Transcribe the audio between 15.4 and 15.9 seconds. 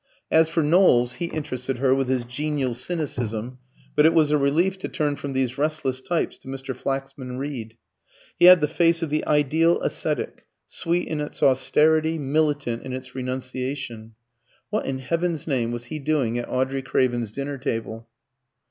name was